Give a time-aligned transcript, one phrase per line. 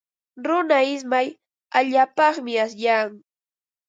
[0.45, 1.27] Runa ismay
[1.77, 3.09] allaapaqmi asyan.